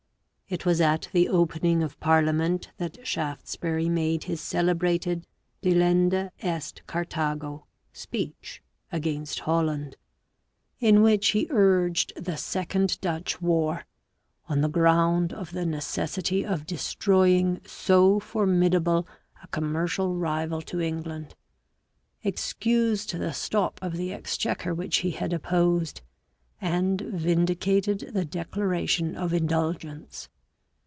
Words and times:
It 0.51 0.65
was 0.65 0.81
at 0.81 1.07
the 1.13 1.29
opening 1.29 1.81
of 1.81 1.97
parliament 2.01 2.71
that 2.77 3.07
Shaftesbury 3.07 3.87
made 3.87 4.25
his 4.25 4.41
celebrated" 4.41 5.25
delenda 5.63 6.31
est 6.41 6.85
Carthago" 6.87 7.67
speech 7.93 8.61
against 8.91 9.39
Holland, 9.39 9.95
in 10.81 11.01
which 11.03 11.29
he 11.29 11.47
urged 11.49 12.11
the 12.21 12.35
Second 12.35 12.99
Dutch 12.99 13.41
War, 13.41 13.85
on 14.49 14.59
the 14.59 14.67
ground 14.67 15.31
of 15.31 15.51
the 15.51 15.65
necessity 15.65 16.45
of 16.45 16.65
destroying 16.65 17.61
so 17.65 18.19
formidable 18.19 19.07
a 19.41 19.47
commercial 19.47 20.17
rival 20.17 20.61
to 20.63 20.81
England, 20.81 21.33
excused 22.23 23.13
the 23.17 23.31
Stop 23.31 23.79
of 23.81 23.93
the 23.95 24.11
Exchequer 24.11 24.73
which 24.73 24.97
he 24.97 25.11
had 25.11 25.31
opposed, 25.31 26.01
and 26.59 26.99
vindicated 26.99 27.99
the 28.13 28.25
Declaration 28.25 29.15
of 29.15 29.31
Indulg 29.31 29.85
ence. 29.89 30.27